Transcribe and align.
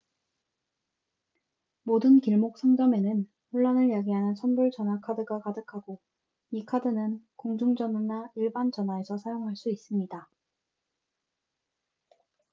모든 1.83 2.21
길목 2.21 2.57
상점에는 2.57 3.29
혼란을 3.53 3.91
야기하는 3.91 4.33
선불 4.33 4.71
전화 4.71 4.99
카드가 4.99 5.37
가득하고 5.41 5.99
이 6.49 6.65
카드는 6.65 7.23
공중전화나 7.35 8.31
일반 8.33 8.71
전화에서 8.71 9.17
사용할 9.19 9.55
수 9.55 9.69
있습니다 9.69 10.27